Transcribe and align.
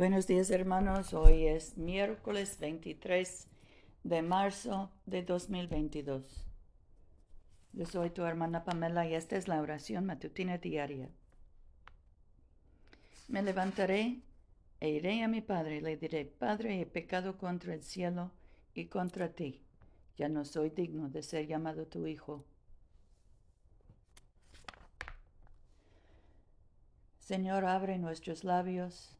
Buenos 0.00 0.26
días 0.26 0.50
hermanos, 0.50 1.12
hoy 1.12 1.46
es 1.46 1.76
miércoles 1.76 2.58
23 2.58 3.46
de 4.02 4.22
marzo 4.22 4.90
de 5.04 5.22
2022. 5.22 6.46
Yo 7.74 7.84
soy 7.84 8.08
tu 8.08 8.24
hermana 8.24 8.64
Pamela 8.64 9.06
y 9.06 9.12
esta 9.12 9.36
es 9.36 9.46
la 9.46 9.60
oración 9.60 10.06
matutina 10.06 10.56
diaria. 10.56 11.10
Me 13.28 13.42
levantaré 13.42 14.22
e 14.80 14.88
iré 14.88 15.22
a 15.22 15.28
mi 15.28 15.42
Padre 15.42 15.76
y 15.76 15.80
le 15.82 15.98
diré, 15.98 16.24
Padre, 16.24 16.80
he 16.80 16.86
pecado 16.86 17.36
contra 17.36 17.74
el 17.74 17.82
cielo 17.82 18.32
y 18.72 18.86
contra 18.86 19.34
ti. 19.34 19.60
Ya 20.16 20.30
no 20.30 20.46
soy 20.46 20.70
digno 20.70 21.10
de 21.10 21.22
ser 21.22 21.46
llamado 21.46 21.86
tu 21.86 22.06
Hijo. 22.06 22.46
Señor, 27.18 27.66
abre 27.66 27.98
nuestros 27.98 28.44
labios 28.44 29.19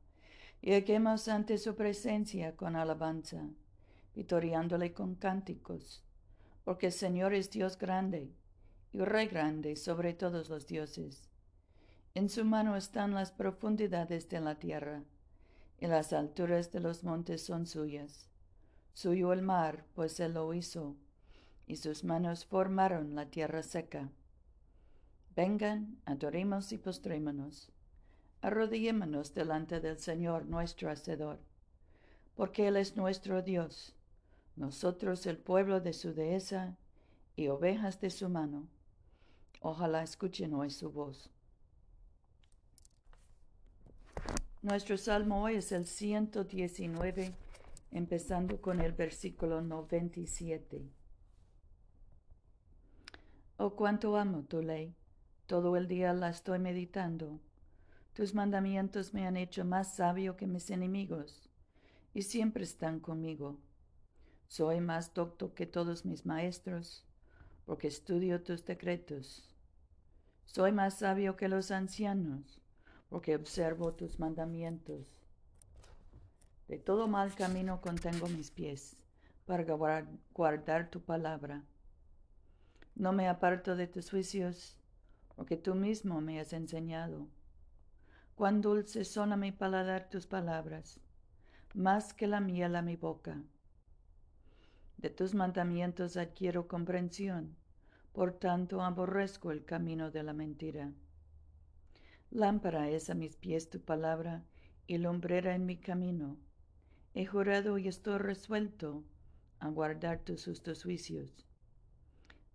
Lleguemos 0.61 1.27
ante 1.27 1.57
su 1.57 1.75
presencia 1.75 2.55
con 2.55 2.75
alabanza, 2.75 3.49
vitoriándole 4.13 4.93
con 4.93 5.15
cánticos, 5.15 6.03
porque 6.63 6.87
el 6.87 6.91
Señor 6.91 7.33
es 7.33 7.49
Dios 7.49 7.79
grande 7.79 8.31
y 8.93 8.99
Rey 8.99 9.25
grande 9.25 9.75
sobre 9.75 10.13
todos 10.13 10.49
los 10.49 10.67
dioses. 10.67 11.27
En 12.13 12.29
su 12.29 12.45
mano 12.45 12.75
están 12.75 13.15
las 13.15 13.31
profundidades 13.31 14.29
de 14.29 14.39
la 14.39 14.59
tierra, 14.59 15.03
y 15.79 15.87
las 15.87 16.13
alturas 16.13 16.71
de 16.71 16.79
los 16.79 17.03
montes 17.03 17.43
son 17.43 17.65
suyas. 17.65 18.29
Suyo 18.93 19.33
el 19.33 19.41
mar, 19.41 19.85
pues 19.95 20.19
él 20.19 20.33
lo 20.33 20.53
hizo, 20.53 20.95
y 21.65 21.77
sus 21.77 22.03
manos 22.03 22.45
formaron 22.45 23.15
la 23.15 23.31
tierra 23.31 23.63
seca. 23.63 24.11
Vengan, 25.35 25.97
adoremos 26.05 26.71
y 26.71 26.77
postrémonos 26.77 27.71
arrodillémonos 28.41 29.33
delante 29.33 29.79
del 29.79 29.97
Señor 29.99 30.45
nuestro 30.45 30.89
Hacedor, 30.89 31.39
porque 32.35 32.67
Él 32.67 32.77
es 32.77 32.97
nuestro 32.97 33.41
Dios, 33.43 33.95
nosotros 34.55 35.25
el 35.27 35.37
pueblo 35.37 35.79
de 35.79 35.93
su 35.93 36.13
dehesa 36.13 36.77
y 37.35 37.47
ovejas 37.47 38.01
de 38.01 38.09
su 38.09 38.29
mano. 38.29 38.67
Ojalá 39.61 40.01
escuchen 40.01 40.53
hoy 40.55 40.71
su 40.71 40.91
voz. 40.91 41.29
Nuestro 44.63 44.97
salmo 44.97 45.43
hoy 45.43 45.55
es 45.55 45.71
el 45.71 45.85
119, 45.85 47.35
empezando 47.91 48.59
con 48.59 48.81
el 48.81 48.91
versículo 48.91 49.61
97. 49.61 50.89
Oh, 53.57 53.75
cuánto 53.75 54.17
amo 54.17 54.43
tu 54.43 54.61
ley, 54.61 54.95
todo 55.45 55.77
el 55.77 55.87
día 55.87 56.13
la 56.13 56.29
estoy 56.29 56.57
meditando 56.57 57.39
tus 58.13 58.33
mandamientos 58.33 59.13
me 59.13 59.25
han 59.25 59.37
hecho 59.37 59.63
más 59.63 59.95
sabio 59.95 60.35
que 60.35 60.47
mis 60.47 60.69
enemigos, 60.69 61.49
y 62.13 62.23
siempre 62.23 62.63
están 62.63 62.99
conmigo. 62.99 63.57
Soy 64.47 64.81
más 64.81 65.13
docto 65.13 65.53
que 65.53 65.65
todos 65.65 66.05
mis 66.05 66.25
maestros, 66.25 67.05
porque 67.65 67.87
estudio 67.87 68.43
tus 68.43 68.65
decretos. 68.65 69.49
Soy 70.45 70.73
más 70.73 70.99
sabio 70.99 71.37
que 71.37 71.47
los 71.47 71.71
ancianos, 71.71 72.61
porque 73.09 73.35
observo 73.35 73.93
tus 73.93 74.19
mandamientos. 74.19 75.07
De 76.67 76.77
todo 76.77 77.07
mal 77.07 77.33
camino 77.33 77.79
contengo 77.79 78.27
mis 78.27 78.51
pies, 78.51 78.97
para 79.45 79.63
guardar 80.33 80.89
tu 80.89 81.01
palabra. 81.01 81.63
No 82.95 83.13
me 83.13 83.29
aparto 83.29 83.77
de 83.77 83.87
tus 83.87 84.09
juicios, 84.09 84.75
porque 85.37 85.55
tú 85.55 85.75
mismo 85.75 86.19
me 86.19 86.41
has 86.41 86.51
enseñado. 86.51 87.27
Cuán 88.41 88.59
dulces 88.59 89.07
son 89.07 89.33
a 89.33 89.37
mi 89.37 89.51
paladar 89.51 90.09
tus 90.09 90.25
palabras, 90.25 90.99
más 91.75 92.11
que 92.11 92.25
la 92.25 92.39
miel 92.39 92.75
a 92.75 92.81
mi 92.81 92.95
boca. 92.95 93.43
De 94.97 95.11
tus 95.11 95.35
mandamientos 95.35 96.17
adquiero 96.17 96.67
comprensión, 96.67 97.55
por 98.13 98.33
tanto 98.33 98.81
aborrezco 98.81 99.51
el 99.51 99.63
camino 99.63 100.09
de 100.09 100.23
la 100.23 100.33
mentira. 100.33 100.91
Lámpara 102.31 102.89
es 102.89 103.11
a 103.11 103.13
mis 103.13 103.35
pies 103.35 103.69
tu 103.69 103.79
palabra 103.79 104.43
y 104.87 104.97
lumbrera 104.97 105.53
en 105.53 105.67
mi 105.67 105.77
camino. 105.77 106.35
He 107.13 107.27
jurado 107.27 107.77
y 107.77 107.87
estoy 107.87 108.17
resuelto 108.17 109.03
a 109.59 109.69
guardar 109.69 110.17
tus 110.17 110.45
justos 110.45 110.81
juicios. 110.81 111.45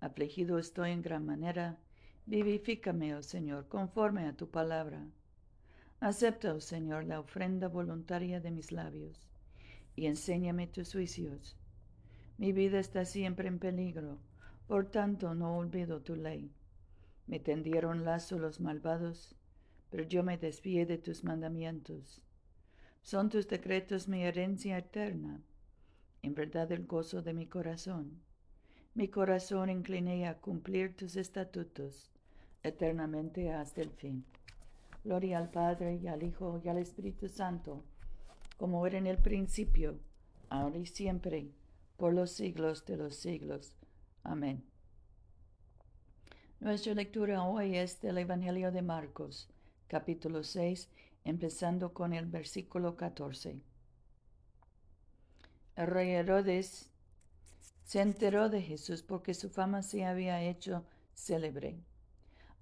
Afligido 0.00 0.58
estoy 0.58 0.90
en 0.90 1.02
gran 1.02 1.24
manera, 1.24 1.78
vivifícame, 2.26 3.14
oh 3.14 3.22
Señor, 3.22 3.68
conforme 3.68 4.26
a 4.26 4.36
tu 4.36 4.50
palabra. 4.50 5.06
Acepta, 6.00 6.52
oh 6.52 6.60
Señor, 6.60 7.04
la 7.04 7.20
ofrenda 7.20 7.68
voluntaria 7.68 8.38
de 8.40 8.50
mis 8.50 8.70
labios, 8.70 9.28
y 9.94 10.06
enséñame 10.06 10.66
tus 10.66 10.92
juicios. 10.92 11.56
Mi 12.36 12.52
vida 12.52 12.78
está 12.78 13.06
siempre 13.06 13.48
en 13.48 13.58
peligro, 13.58 14.18
por 14.66 14.90
tanto 14.90 15.34
no 15.34 15.56
olvido 15.56 16.02
tu 16.02 16.14
ley. 16.14 16.52
Me 17.26 17.40
tendieron 17.40 18.04
lazo 18.04 18.38
los 18.38 18.60
malvados, 18.60 19.34
pero 19.90 20.04
yo 20.04 20.22
me 20.22 20.36
desvié 20.36 20.84
de 20.84 20.98
tus 20.98 21.24
mandamientos. 21.24 22.20
Son 23.02 23.30
tus 23.30 23.48
decretos 23.48 24.06
mi 24.06 24.22
herencia 24.22 24.76
eterna, 24.76 25.40
en 26.22 26.34
verdad 26.34 26.70
el 26.72 26.86
gozo 26.86 27.22
de 27.22 27.32
mi 27.32 27.46
corazón. 27.46 28.20
Mi 28.94 29.08
corazón 29.08 29.70
incliné 29.70 30.28
a 30.28 30.38
cumplir 30.38 30.94
tus 30.94 31.16
estatutos 31.16 32.10
eternamente 32.62 33.52
hasta 33.52 33.80
el 33.80 33.90
fin. 33.90 34.24
Gloria 35.06 35.38
al 35.38 35.50
Padre 35.50 36.00
y 36.02 36.08
al 36.08 36.24
Hijo 36.24 36.60
y 36.64 36.68
al 36.68 36.78
Espíritu 36.78 37.28
Santo, 37.28 37.84
como 38.56 38.84
era 38.88 38.98
en 38.98 39.06
el 39.06 39.18
principio, 39.18 40.00
ahora 40.48 40.78
y 40.78 40.86
siempre, 40.86 41.52
por 41.96 42.12
los 42.12 42.32
siglos 42.32 42.84
de 42.86 42.96
los 42.96 43.14
siglos. 43.14 43.72
Amén. 44.24 44.64
Nuestra 46.58 46.92
lectura 46.94 47.44
hoy 47.44 47.76
es 47.76 48.00
del 48.00 48.18
Evangelio 48.18 48.72
de 48.72 48.82
Marcos, 48.82 49.48
capítulo 49.86 50.42
6, 50.42 50.88
empezando 51.22 51.94
con 51.94 52.12
el 52.12 52.26
versículo 52.26 52.96
14. 52.96 53.62
El 55.76 55.86
rey 55.86 56.10
Herodes 56.10 56.90
se 57.84 58.00
enteró 58.00 58.48
de 58.48 58.60
Jesús 58.60 59.04
porque 59.04 59.34
su 59.34 59.50
fama 59.50 59.84
se 59.84 60.04
había 60.04 60.42
hecho 60.42 60.84
célebre 61.14 61.78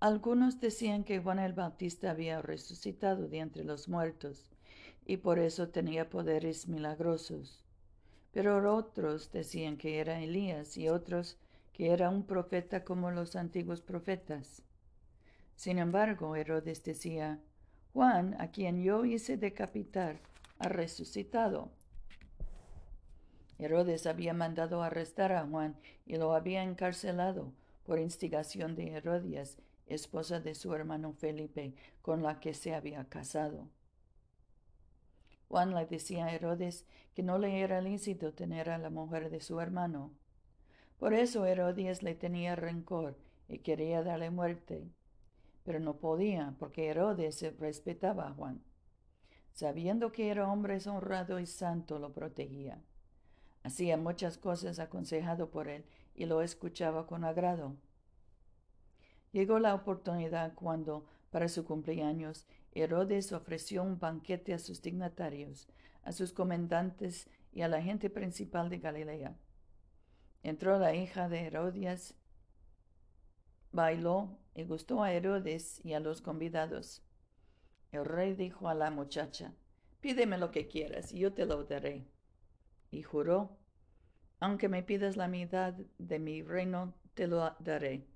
algunos 0.00 0.60
decían 0.60 1.04
que 1.04 1.18
Juan 1.18 1.38
el 1.38 1.52
Bautista 1.52 2.10
había 2.10 2.42
resucitado 2.42 3.28
de 3.28 3.38
entre 3.38 3.64
los 3.64 3.88
muertos 3.88 4.50
y 5.06 5.18
por 5.18 5.38
eso 5.38 5.68
tenía 5.68 6.10
poderes 6.10 6.68
milagrosos. 6.68 7.64
Pero 8.32 8.74
otros 8.74 9.30
decían 9.30 9.76
que 9.76 10.00
era 10.00 10.20
Elías 10.20 10.76
y 10.76 10.88
otros 10.88 11.38
que 11.72 11.90
era 11.90 12.08
un 12.08 12.24
profeta 12.24 12.84
como 12.84 13.10
los 13.10 13.36
antiguos 13.36 13.80
profetas. 13.80 14.62
Sin 15.56 15.78
embargo, 15.78 16.36
Herodes 16.36 16.82
decía, 16.84 17.40
Juan, 17.92 18.36
a 18.40 18.48
quien 18.48 18.82
yo 18.82 19.04
hice 19.04 19.36
decapitar, 19.36 20.20
ha 20.58 20.68
resucitado. 20.68 21.70
Herodes 23.58 24.06
había 24.06 24.34
mandado 24.34 24.82
arrestar 24.82 25.32
a 25.32 25.46
Juan 25.46 25.76
y 26.06 26.16
lo 26.16 26.34
había 26.34 26.62
encarcelado 26.62 27.52
por 27.86 27.98
instigación 27.98 28.74
de 28.74 28.92
Herodías 28.92 29.58
esposa 29.86 30.40
de 30.40 30.54
su 30.54 30.74
hermano 30.74 31.12
Felipe, 31.12 31.74
con 32.02 32.22
la 32.22 32.40
que 32.40 32.54
se 32.54 32.74
había 32.74 33.04
casado. 33.08 33.68
Juan 35.48 35.74
le 35.74 35.86
decía 35.86 36.26
a 36.26 36.32
Herodes 36.34 36.86
que 37.14 37.22
no 37.22 37.38
le 37.38 37.60
era 37.60 37.80
lícito 37.80 38.32
tener 38.34 38.70
a 38.70 38.78
la 38.78 38.90
mujer 38.90 39.30
de 39.30 39.40
su 39.40 39.60
hermano. 39.60 40.12
Por 40.98 41.14
eso 41.14 41.46
Herodes 41.46 42.02
le 42.02 42.14
tenía 42.14 42.56
rencor 42.56 43.16
y 43.48 43.58
quería 43.58 44.02
darle 44.02 44.30
muerte. 44.30 44.88
Pero 45.62 45.80
no 45.80 45.96
podía, 45.96 46.54
porque 46.58 46.88
Herodes 46.88 47.42
respetaba 47.58 48.28
a 48.28 48.32
Juan. 48.32 48.62
Sabiendo 49.52 50.10
que 50.10 50.30
era 50.30 50.50
hombre 50.50 50.78
honrado 50.86 51.38
y 51.38 51.46
santo, 51.46 51.98
lo 51.98 52.12
protegía. 52.12 52.82
Hacía 53.62 53.96
muchas 53.96 54.36
cosas 54.36 54.78
aconsejado 54.78 55.50
por 55.50 55.68
él 55.68 55.84
y 56.14 56.26
lo 56.26 56.42
escuchaba 56.42 57.06
con 57.06 57.24
agrado. 57.24 57.76
Llegó 59.34 59.58
la 59.58 59.74
oportunidad 59.74 60.54
cuando, 60.54 61.06
para 61.32 61.48
su 61.48 61.64
cumpleaños, 61.64 62.46
Herodes 62.70 63.32
ofreció 63.32 63.82
un 63.82 63.98
banquete 63.98 64.54
a 64.54 64.60
sus 64.60 64.80
dignatarios, 64.80 65.66
a 66.04 66.12
sus 66.12 66.32
comandantes 66.32 67.28
y 67.52 67.62
a 67.62 67.68
la 67.68 67.82
gente 67.82 68.10
principal 68.10 68.70
de 68.70 68.78
Galilea. 68.78 69.36
Entró 70.44 70.78
la 70.78 70.94
hija 70.94 71.28
de 71.28 71.46
Herodias, 71.46 72.14
bailó 73.72 74.38
y 74.54 74.62
gustó 74.66 75.02
a 75.02 75.12
Herodes 75.12 75.84
y 75.84 75.94
a 75.94 76.00
los 76.00 76.22
convidados. 76.22 77.02
El 77.90 78.04
rey 78.04 78.34
dijo 78.34 78.68
a 78.68 78.74
la 78.74 78.92
muchacha, 78.92 79.52
pídeme 80.00 80.38
lo 80.38 80.52
que 80.52 80.68
quieras 80.68 81.10
y 81.12 81.18
yo 81.18 81.32
te 81.32 81.44
lo 81.44 81.64
daré. 81.64 82.06
Y 82.92 83.02
juró, 83.02 83.58
aunque 84.38 84.68
me 84.68 84.84
pidas 84.84 85.16
la 85.16 85.26
mitad 85.26 85.74
de 85.98 86.20
mi 86.20 86.40
reino, 86.42 86.94
te 87.14 87.26
lo 87.26 87.56
daré. 87.58 88.13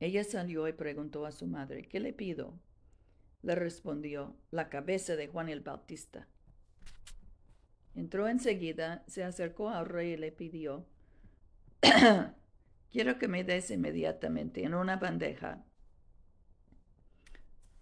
Ella 0.00 0.24
salió 0.24 0.68
y 0.68 0.72
preguntó 0.72 1.26
a 1.26 1.32
su 1.32 1.46
madre, 1.46 1.82
¿qué 1.82 2.00
le 2.00 2.12
pido? 2.12 2.58
Le 3.42 3.54
respondió, 3.54 4.36
la 4.50 4.68
cabeza 4.68 5.16
de 5.16 5.28
Juan 5.28 5.48
el 5.48 5.60
Bautista. 5.60 6.28
Entró 7.94 8.28
enseguida, 8.28 9.04
se 9.06 9.24
acercó 9.24 9.70
al 9.70 9.86
rey 9.86 10.12
y 10.12 10.16
le 10.16 10.32
pidió, 10.32 10.86
quiero 12.90 13.18
que 13.18 13.28
me 13.28 13.44
des 13.44 13.70
inmediatamente 13.70 14.64
en 14.64 14.74
una 14.74 14.96
bandeja 14.96 15.64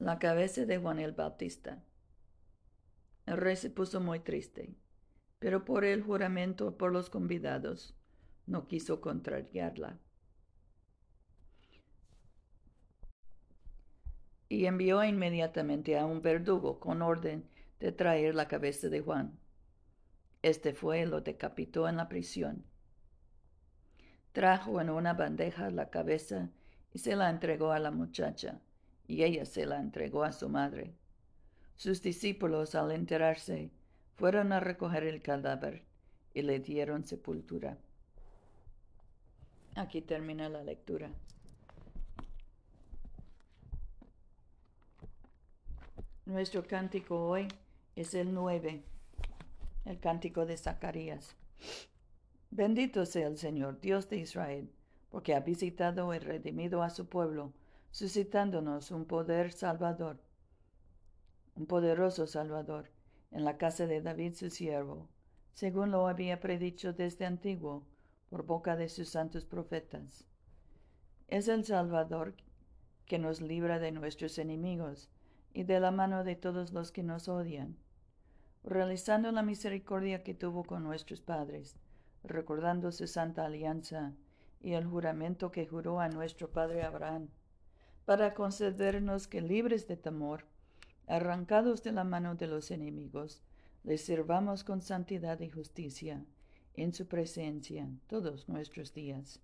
la 0.05 0.19
cabeza 0.19 0.67
de 0.67 0.77
Juan 0.77 0.99
el 0.99 1.13
Bautista. 1.13 1.83
El 3.27 3.39
rey 3.39 3.57
se 3.57 3.71
puso 3.71 4.01
muy 4.01 4.21
triste, 4.21 4.77
pero 5.39 5.65
por 5.65 5.85
el 5.85 6.03
juramento 6.03 6.77
por 6.77 6.93
los 6.93 7.09
convidados 7.09 7.97
no 8.47 8.67
quiso 8.67 9.01
contrariarla. 9.01 9.99
Y 14.55 14.67
envió 14.67 15.03
inmediatamente 15.03 15.99
a 15.99 16.07
un 16.07 16.23
verdugo 16.23 16.79
con 16.79 17.03
orden 17.03 17.45
de 17.81 17.91
traer 17.91 18.37
la 18.37 18.47
cabeza 18.47 18.89
de 18.89 19.01
Juan. 19.01 19.37
Este 20.43 20.75
fue 20.75 21.07
lo 21.07 21.23
decapitó 21.23 21.89
en 21.89 21.97
la 21.97 22.09
prisión. 22.09 22.65
Trajo 24.31 24.81
en 24.81 24.91
una 24.91 25.13
bandeja 25.13 25.71
la 25.71 25.91
cabeza 25.91 26.51
y 26.93 27.01
se 27.01 27.17
la 27.17 27.31
entregó 27.31 27.73
a 27.73 27.81
la 27.81 27.91
muchacha, 27.91 28.61
y 29.09 29.25
ella 29.25 29.45
se 29.45 29.67
la 29.67 29.81
entregó 29.81 30.23
a 30.23 30.31
su 30.31 30.49
madre. 30.49 30.95
Sus 31.75 32.01
discípulos, 32.01 32.77
al 32.77 32.93
enterarse, 32.93 33.73
fueron 34.15 34.53
a 34.53 34.61
recoger 34.61 35.03
el 35.03 35.21
cadáver 35.21 35.83
y 36.33 36.43
le 36.43 36.61
dieron 36.61 37.03
sepultura. 37.03 37.77
Aquí 39.75 40.01
termina 40.01 40.49
la 40.49 40.63
lectura. 40.63 41.11
Nuestro 46.27 46.67
cántico 46.67 47.27
hoy 47.27 47.49
es 47.97 48.15
el 48.15 48.33
nueve 48.33 48.83
el 49.85 50.01
cántico 50.01 50.47
de 50.47 50.57
Zacarías. 50.57 51.37
Bendito 52.51 53.05
sea 53.05 53.27
el 53.27 53.37
Señor, 53.37 53.79
Dios 53.83 54.09
de 54.09 54.17
Israel, 54.17 54.73
porque 55.11 55.35
ha 55.35 55.41
visitado 55.41 56.15
y 56.15 56.19
redimido 56.19 56.83
a 56.83 56.89
su 56.89 57.11
pueblo, 57.11 57.53
suscitándonos 57.91 58.91
un 58.91 59.05
poder 59.05 59.53
salvador, 59.53 60.19
un 61.57 61.67
poderoso 61.67 62.27
salvador, 62.27 62.89
en 63.31 63.45
la 63.45 63.59
casa 63.59 63.87
de 63.87 64.01
David 64.01 64.35
su 64.35 64.49
siervo, 64.49 65.11
según 65.53 65.91
lo 65.91 66.09
había 66.09 66.41
predicho 66.41 66.95
desde 66.95 67.27
antiguo 67.27 67.85
por 68.31 68.47
boca 68.47 68.77
de 68.77 68.89
sus 68.89 69.11
santos 69.11 69.45
profetas. 69.45 70.27
Es 71.29 71.49
el 71.49 71.67
Salvador 71.67 72.35
que 73.05 73.19
nos 73.19 73.43
libra 73.43 73.79
de 73.79 73.93
nuestros 73.93 74.39
enemigos 74.39 75.11
y 75.55 75.63
de 75.63 75.81
la 75.81 75.91
mano 75.91 76.25
de 76.25 76.37
todos 76.37 76.73
los 76.73 76.93
que 76.93 77.03
nos 77.03 77.29
odian 77.29 77.79
realizando 78.65 79.31
la 79.31 79.43
misericordia 79.43 80.23
que 80.23 80.35
tuvo 80.35 80.65
con 80.65 80.83
nuestros 80.83 81.21
padres, 81.21 81.77
recordando 82.23 82.91
su 82.93 83.07
santa 83.07 83.45
alianza 83.45 84.15
y 84.61 84.73
el 84.73 84.87
juramento 84.87 85.53
que 85.53 85.67
juró 85.67 86.01
a 86.01 86.09
nuestro 86.09 86.51
padre 86.51 86.83
Abraham, 86.83 87.29
para 88.07 88.33
concedernos 88.33 89.29
que 89.29 89.43
libres 89.43 89.87
de 89.87 89.97
temor, 89.97 90.47
arrancados 91.07 91.83
de 91.83 91.93
la 91.93 92.05
mano 92.05 92.35
de 92.35 92.47
los 92.47 92.71
enemigos, 92.71 93.43
les 93.83 94.03
sirvamos 94.03 94.65
con 94.65 94.81
santidad 94.81 95.39
y 95.41 95.51
justicia 95.51 96.25
en 96.75 96.95
su 96.95 97.07
presencia 97.07 97.87
todos 98.07 98.49
nuestros 98.49 98.95
días. 98.95 99.44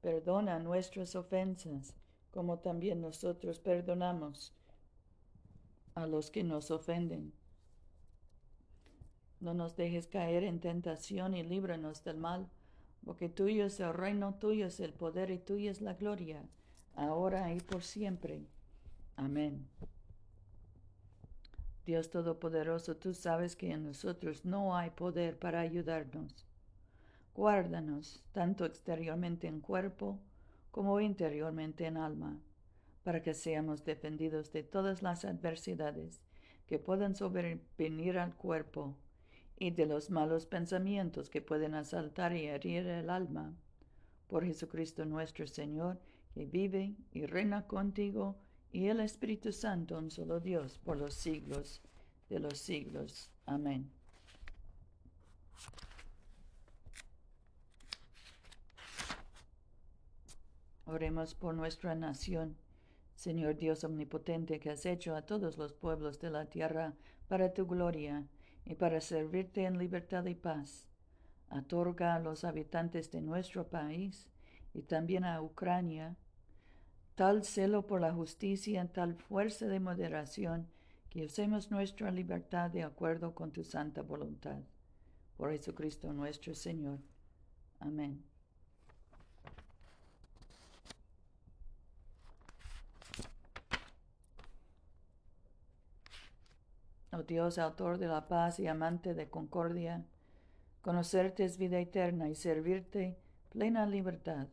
Perdona 0.00 0.58
nuestras 0.58 1.14
ofensas, 1.16 1.94
como 2.30 2.58
también 2.58 3.00
nosotros 3.00 3.58
perdonamos 3.58 4.54
a 5.94 6.06
los 6.06 6.30
que 6.30 6.44
nos 6.44 6.70
ofenden. 6.70 7.32
No 9.40 9.54
nos 9.54 9.76
dejes 9.76 10.06
caer 10.06 10.44
en 10.44 10.60
tentación 10.60 11.34
y 11.34 11.42
líbranos 11.42 12.04
del 12.04 12.16
mal, 12.16 12.48
porque 13.04 13.28
tuyo 13.28 13.66
es 13.66 13.80
el 13.80 13.94
reino, 13.94 14.34
tuyo 14.34 14.66
es 14.66 14.80
el 14.80 14.92
poder 14.92 15.30
y 15.30 15.38
tuya 15.38 15.70
es 15.70 15.80
la 15.80 15.94
gloria, 15.94 16.48
ahora 16.94 17.52
y 17.54 17.60
por 17.60 17.82
siempre. 17.82 18.46
Amén. 19.16 19.68
Dios 21.86 22.10
Todopoderoso, 22.10 22.96
tú 22.96 23.14
sabes 23.14 23.56
que 23.56 23.72
en 23.72 23.84
nosotros 23.84 24.44
no 24.44 24.76
hay 24.76 24.90
poder 24.90 25.38
para 25.38 25.60
ayudarnos. 25.60 26.47
Guárdanos 27.38 28.20
tanto 28.32 28.64
exteriormente 28.64 29.46
en 29.46 29.60
cuerpo 29.60 30.18
como 30.72 31.00
interiormente 31.00 31.86
en 31.86 31.96
alma 31.96 32.40
para 33.04 33.22
que 33.22 33.32
seamos 33.32 33.84
defendidos 33.84 34.50
de 34.50 34.64
todas 34.64 35.02
las 35.02 35.24
adversidades 35.24 36.20
que 36.66 36.80
puedan 36.80 37.14
sobrevenir 37.14 38.18
al 38.18 38.34
cuerpo 38.34 38.96
y 39.56 39.70
de 39.70 39.86
los 39.86 40.10
malos 40.10 40.46
pensamientos 40.46 41.30
que 41.30 41.40
pueden 41.40 41.76
asaltar 41.76 42.34
y 42.34 42.46
herir 42.46 42.88
el 42.88 43.08
alma. 43.08 43.54
Por 44.26 44.44
Jesucristo 44.44 45.04
nuestro 45.04 45.46
Señor, 45.46 46.00
que 46.34 46.44
vive 46.44 46.96
y 47.12 47.24
reina 47.26 47.68
contigo, 47.68 48.34
y 48.72 48.88
el 48.88 48.98
Espíritu 48.98 49.52
Santo, 49.52 49.96
un 49.96 50.10
solo 50.10 50.40
Dios, 50.40 50.80
por 50.80 50.96
los 50.96 51.14
siglos 51.14 51.82
de 52.28 52.40
los 52.40 52.58
siglos. 52.58 53.30
Amén. 53.46 53.97
Oremos 60.88 61.34
por 61.34 61.54
nuestra 61.54 61.94
nación 61.94 62.56
Señor 63.14 63.56
Dios 63.56 63.84
omnipotente, 63.84 64.58
que 64.58 64.70
has 64.70 64.86
hecho 64.86 65.14
a 65.14 65.22
todos 65.22 65.58
los 65.58 65.72
pueblos 65.72 66.18
de 66.18 66.30
la 66.30 66.46
tierra 66.46 66.94
para 67.26 67.52
tu 67.52 67.66
gloria 67.66 68.26
y 68.64 68.74
para 68.74 69.00
servirte 69.00 69.64
en 69.64 69.76
libertad 69.76 70.24
y 70.26 70.34
paz, 70.34 70.86
otorga 71.50 72.14
a 72.14 72.20
los 72.20 72.44
habitantes 72.44 73.10
de 73.10 73.20
nuestro 73.20 73.66
país 73.66 74.30
y 74.72 74.82
también 74.82 75.24
a 75.24 75.42
Ucrania 75.42 76.16
tal 77.16 77.44
celo 77.44 77.84
por 77.86 78.00
la 78.00 78.12
justicia, 78.14 78.86
tal 78.90 79.16
fuerza 79.16 79.66
de 79.66 79.80
moderación, 79.80 80.68
que 81.10 81.24
usemos 81.24 81.72
nuestra 81.72 82.12
libertad 82.12 82.70
de 82.70 82.84
acuerdo 82.84 83.34
con 83.34 83.50
tu 83.50 83.64
santa 83.64 84.02
voluntad. 84.02 84.60
Por 85.36 85.50
Jesucristo 85.50 86.12
nuestro 86.12 86.54
Señor. 86.54 87.00
Amén. 87.80 88.27
Dios, 97.26 97.58
autor 97.58 97.98
de 97.98 98.06
la 98.06 98.28
paz 98.28 98.58
y 98.60 98.66
amante 98.66 99.14
de 99.14 99.28
concordia, 99.28 100.04
conocerte 100.82 101.44
es 101.44 101.58
vida 101.58 101.78
eterna 101.78 102.28
y 102.28 102.34
servirte 102.34 103.16
plena 103.50 103.86
libertad. 103.86 104.48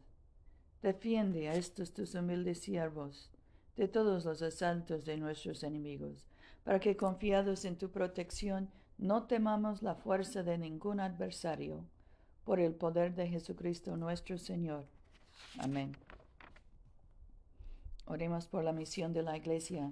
Defiende 0.82 1.50
a 1.50 1.56
estos 1.56 1.94
tus 1.94 2.16
humildes 2.16 2.60
siervos 2.62 3.32
de 3.76 3.88
todos 3.88 4.26
los 4.26 4.42
asaltos 4.42 5.06
de 5.06 5.18
nuestros 5.18 5.64
enemigos, 5.64 6.26
para 6.64 6.80
que 6.80 6.96
confiados 6.96 7.66
en 7.66 7.78
tu 7.78 7.92
protección 7.92 8.70
no 8.98 9.28
temamos 9.28 9.82
la 9.82 9.96
fuerza 9.96 10.44
de 10.44 10.58
ningún 10.58 11.00
adversario, 11.00 11.84
por 12.46 12.60
el 12.60 12.74
poder 12.74 13.16
de 13.16 13.28
Jesucristo 13.28 13.98
nuestro 13.98 14.38
Señor. 14.38 14.86
Amén. 15.58 15.98
Oremos 18.06 18.48
por 18.48 18.64
la 18.64 18.72
misión 18.72 19.14
de 19.14 19.24
la 19.24 19.36
Iglesia. 19.36 19.92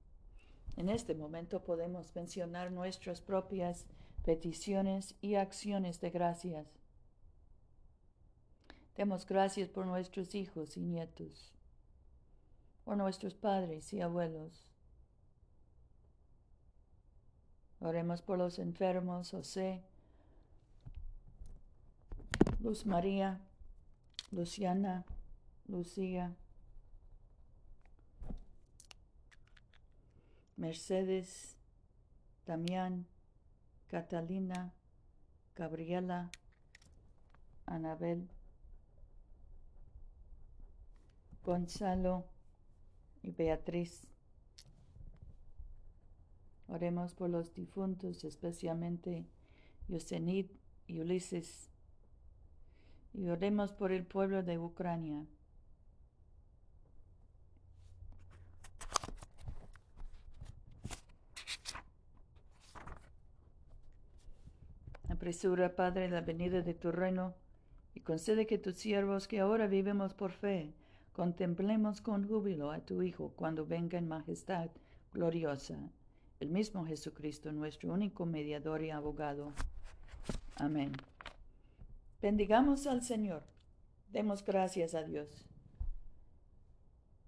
En 0.77 0.89
este 0.89 1.13
momento 1.15 1.63
podemos 1.63 2.15
mencionar 2.15 2.71
nuestras 2.71 3.21
propias 3.21 3.85
peticiones 4.23 5.15
y 5.21 5.35
acciones 5.35 5.99
de 5.99 6.09
gracias. 6.09 6.67
Demos 8.95 9.25
gracias 9.25 9.69
por 9.69 9.85
nuestros 9.85 10.35
hijos 10.35 10.77
y 10.77 10.81
nietos, 10.81 11.53
por 12.83 12.97
nuestros 12.97 13.35
padres 13.35 13.91
y 13.93 14.01
abuelos. 14.01 14.71
Oremos 17.79 18.21
por 18.21 18.37
los 18.37 18.59
enfermos, 18.59 19.31
José, 19.31 19.81
Luz 22.59 22.85
María, 22.85 23.41
Luciana, 24.29 25.03
Lucía, 25.67 26.35
Mercedes, 30.61 31.57
Damián, 32.45 33.07
Catalina, 33.87 34.71
Gabriela, 35.55 36.29
Anabel. 37.65 38.29
Gonzalo 41.43 42.27
y 43.23 43.31
Beatriz. 43.31 44.05
Oremos 46.67 47.15
por 47.15 47.31
los 47.31 47.55
difuntos, 47.55 48.23
especialmente 48.23 49.25
Yosenid 49.87 50.45
y 50.85 50.99
Ulises. 50.99 51.71
Y 53.15 53.29
oremos 53.29 53.73
por 53.73 53.91
el 53.91 54.05
pueblo 54.05 54.43
de 54.43 54.59
Ucrania. 54.59 55.25
Apresura, 65.21 65.75
Padre, 65.75 66.09
la 66.09 66.21
venida 66.21 66.63
de 66.63 66.73
tu 66.73 66.91
reino 66.91 67.35
y 67.93 67.99
concede 67.99 68.47
que 68.47 68.57
tus 68.57 68.77
siervos 68.77 69.27
que 69.27 69.39
ahora 69.39 69.67
vivimos 69.67 70.15
por 70.15 70.31
fe, 70.31 70.73
contemplemos 71.13 72.01
con 72.01 72.27
júbilo 72.27 72.71
a 72.71 72.79
tu 72.79 73.03
Hijo 73.03 73.31
cuando 73.35 73.67
venga 73.67 73.99
en 73.99 74.07
majestad 74.07 74.71
gloriosa, 75.13 75.77
el 76.39 76.49
mismo 76.49 76.87
Jesucristo, 76.87 77.51
nuestro 77.51 77.93
único 77.93 78.25
mediador 78.25 78.81
y 78.81 78.89
abogado. 78.89 79.53
Amén. 80.55 80.91
Bendigamos 82.19 82.87
al 82.87 83.03
Señor. 83.03 83.43
Demos 84.11 84.43
gracias 84.43 84.95
a 84.95 85.03
Dios. 85.03 85.45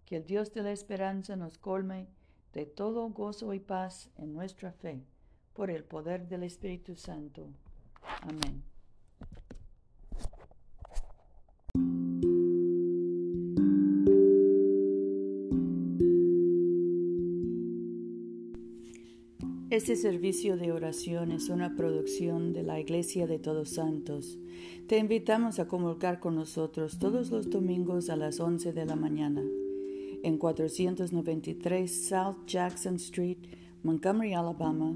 Que 0.07 0.15
el 0.15 0.25
Dios 0.25 0.51
de 0.51 0.63
la 0.63 0.71
esperanza 0.71 1.35
nos 1.35 1.59
colme 1.59 2.07
de 2.53 2.65
todo 2.65 3.07
gozo 3.09 3.53
y 3.53 3.59
paz 3.59 4.09
en 4.17 4.33
nuestra 4.33 4.71
fe, 4.71 5.05
por 5.53 5.69
el 5.69 5.83
poder 5.83 6.27
del 6.27 6.41
Espíritu 6.41 6.95
Santo. 6.95 7.51
Amén. 8.25 8.63
Este 19.69 19.95
servicio 19.95 20.55
de 20.55 20.71
oración 20.71 21.31
es 21.31 21.49
una 21.49 21.75
producción 21.75 22.53
de 22.53 22.63
la 22.63 22.79
Iglesia 22.79 23.27
de 23.27 23.39
Todos 23.39 23.71
Santos. 23.71 24.37
Te 24.87 24.99
invitamos 24.99 25.59
a 25.59 25.67
comulgar 25.67 26.19
con 26.19 26.35
nosotros 26.35 26.99
todos 26.99 27.29
los 27.31 27.49
domingos 27.49 28.09
a 28.09 28.15
las 28.15 28.39
11 28.39 28.71
de 28.71 28.85
la 28.85 28.95
mañana 28.95 29.41
en 30.23 30.37
493 30.37 32.07
South 32.07 32.45
Jackson 32.47 32.95
Street, 32.95 33.39
Montgomery, 33.81 34.33
Alabama 34.33 34.95